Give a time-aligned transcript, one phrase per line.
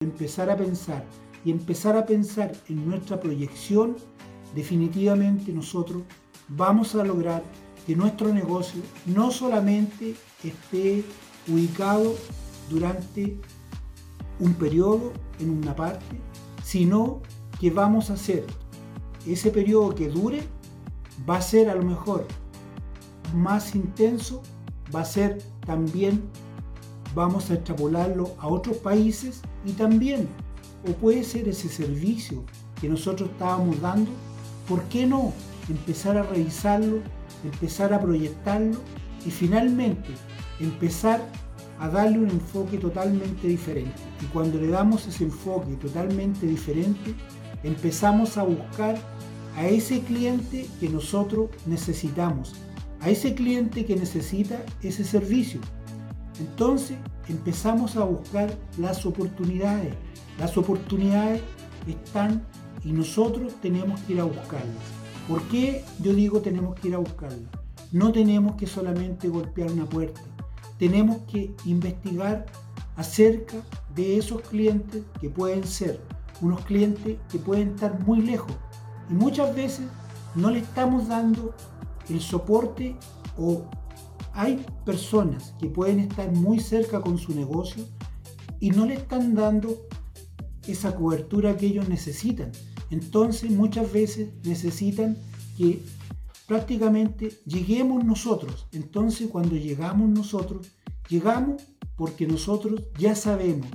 [0.00, 1.04] empezar a pensar
[1.44, 3.96] y empezar a pensar en nuestra proyección,
[4.54, 6.04] definitivamente nosotros
[6.46, 7.42] vamos a lograr
[7.84, 10.14] que nuestro negocio no solamente
[10.44, 11.02] esté
[11.48, 12.14] ubicado
[12.70, 13.40] durante
[14.38, 16.20] un periodo en una parte,
[16.62, 17.20] sino
[17.58, 18.46] que vamos a hacer
[19.26, 20.42] ese periodo que dure,
[21.28, 22.24] va a ser a lo mejor
[23.34, 24.44] más intenso,
[24.94, 26.22] va a ser también,
[27.14, 30.28] vamos a extrapolarlo a otros países y también,
[30.88, 32.44] o puede ser ese servicio
[32.80, 34.10] que nosotros estábamos dando,
[34.68, 35.32] ¿por qué no
[35.68, 36.98] empezar a revisarlo,
[37.44, 38.78] empezar a proyectarlo
[39.26, 40.10] y finalmente
[40.60, 41.24] empezar
[41.80, 44.00] a darle un enfoque totalmente diferente?
[44.22, 47.14] Y cuando le damos ese enfoque totalmente diferente,
[47.62, 48.96] empezamos a buscar
[49.56, 52.54] a ese cliente que nosotros necesitamos,
[53.00, 55.60] a ese cliente que necesita ese servicio.
[56.38, 56.96] Entonces
[57.28, 59.94] empezamos a buscar las oportunidades.
[60.38, 61.42] Las oportunidades
[61.86, 62.44] están
[62.84, 64.84] y nosotros tenemos que ir a buscarlas.
[65.28, 67.50] ¿Por qué yo digo tenemos que ir a buscarlas?
[67.92, 70.20] No tenemos que solamente golpear una puerta.
[70.78, 72.46] Tenemos que investigar
[72.96, 73.56] acerca
[73.94, 76.00] de esos clientes que pueden ser
[76.40, 78.52] unos clientes que pueden estar muy lejos
[79.10, 79.86] y muchas veces
[80.34, 81.54] no le estamos dando
[82.08, 82.96] el soporte
[83.36, 83.64] o
[84.38, 87.84] hay personas que pueden estar muy cerca con su negocio
[88.60, 89.88] y no le están dando
[90.68, 92.52] esa cobertura que ellos necesitan.
[92.92, 95.16] Entonces muchas veces necesitan
[95.56, 95.82] que
[96.46, 98.68] prácticamente lleguemos nosotros.
[98.70, 100.68] Entonces cuando llegamos nosotros,
[101.08, 101.60] llegamos
[101.96, 103.66] porque nosotros ya sabemos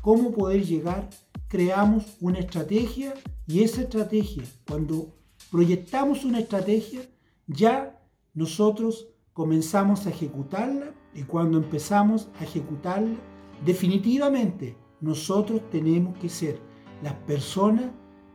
[0.00, 1.08] cómo poder llegar,
[1.46, 3.14] creamos una estrategia
[3.46, 5.14] y esa estrategia, cuando
[5.52, 7.02] proyectamos una estrategia,
[7.46, 8.02] ya
[8.34, 9.06] nosotros
[9.40, 13.16] comenzamos a ejecutarla y cuando empezamos a ejecutarla,
[13.64, 16.58] definitivamente nosotros tenemos que ser
[17.02, 17.86] las personas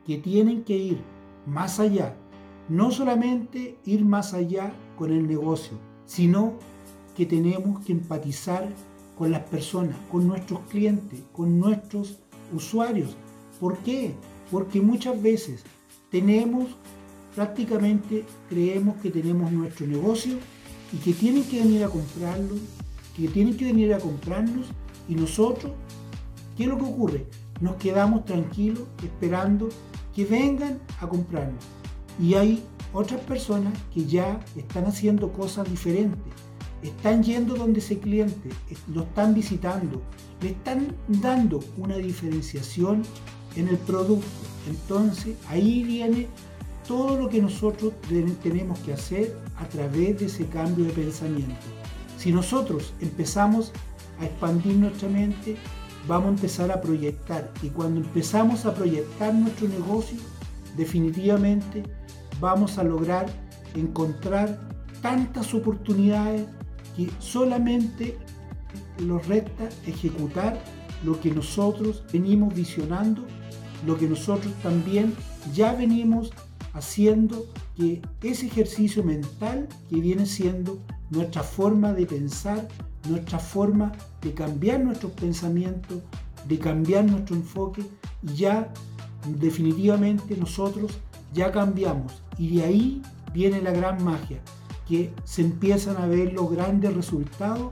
[0.03, 0.97] que tienen que ir
[1.45, 2.15] más allá.
[2.69, 6.53] No solamente ir más allá con el negocio, sino
[7.15, 8.67] que tenemos que empatizar
[9.15, 12.17] con las personas, con nuestros clientes, con nuestros
[12.51, 13.15] usuarios.
[13.59, 14.15] ¿Por qué?
[14.49, 15.63] Porque muchas veces
[16.09, 16.65] tenemos
[17.35, 20.39] prácticamente creemos que tenemos nuestro negocio
[20.95, 22.55] y que tienen que venir a comprarlo,
[23.15, 24.67] que tienen que venir a comprarnos
[25.09, 25.73] y nosotros,
[26.55, 27.25] ¿qué es lo que ocurre?
[27.59, 29.69] Nos quedamos tranquilos esperando
[30.15, 31.63] que vengan a comprarnos.
[32.19, 32.63] Y hay
[32.93, 36.33] otras personas que ya están haciendo cosas diferentes.
[36.81, 38.49] Están yendo donde ese cliente,
[38.93, 40.01] lo están visitando,
[40.41, 43.03] le están dando una diferenciación
[43.55, 44.27] en el producto.
[44.69, 46.27] Entonces ahí viene
[46.87, 47.93] todo lo que nosotros
[48.43, 51.55] tenemos que hacer a través de ese cambio de pensamiento.
[52.17, 53.71] Si nosotros empezamos
[54.19, 55.57] a expandir nuestra mente,
[56.07, 57.51] vamos a empezar a proyectar.
[57.61, 60.17] Y cuando empezamos a proyectar nuestro negocio,
[60.77, 61.83] definitivamente
[62.39, 63.25] vamos a lograr
[63.75, 64.59] encontrar
[65.01, 66.47] tantas oportunidades
[66.95, 68.17] que solamente
[68.99, 70.59] nos resta ejecutar
[71.03, 73.25] lo que nosotros venimos visionando,
[73.85, 75.13] lo que nosotros también
[75.53, 76.31] ya venimos
[76.75, 80.77] haciendo que ese ejercicio mental que viene siendo
[81.09, 82.67] nuestra forma de pensar,
[83.09, 85.99] nuestra forma de cambiar nuestros pensamientos,
[86.47, 87.83] de cambiar nuestro enfoque,
[88.21, 88.71] ya
[89.39, 90.91] definitivamente nosotros
[91.33, 92.21] ya cambiamos.
[92.37, 93.01] Y de ahí
[93.33, 94.39] viene la gran magia,
[94.85, 97.71] que se empiezan a ver los grandes resultados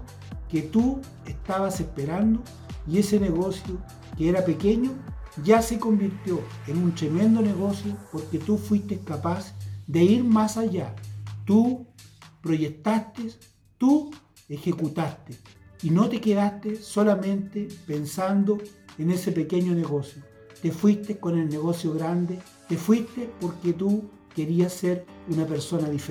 [0.50, 2.42] que tú estabas esperando
[2.88, 3.78] y ese negocio
[4.18, 4.92] que era pequeño
[5.42, 9.54] ya se convirtió en un tremendo negocio porque tú fuiste capaz
[9.88, 10.96] de ir más allá.
[11.46, 11.88] Tú
[12.42, 13.32] proyectaste,
[13.78, 14.12] tú
[14.50, 15.38] ejecutaste
[15.82, 18.60] y no te quedaste solamente pensando
[18.98, 20.22] en ese pequeño negocio.
[20.62, 22.40] Te fuiste con el negocio grande,
[22.70, 26.04] te fuiste porque tú querías ser una persona diferente.